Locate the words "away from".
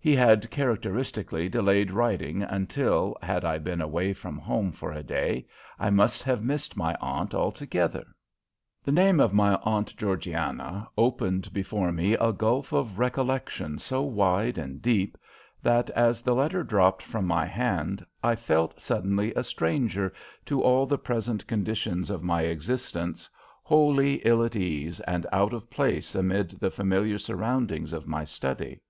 3.80-4.36